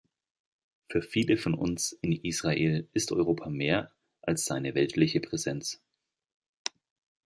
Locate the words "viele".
1.03-1.37